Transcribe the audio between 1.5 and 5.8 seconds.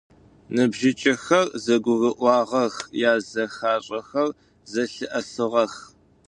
зэгурыӏуагъэх, язэхашӏэхэр зэлъыӏэсыгъэх.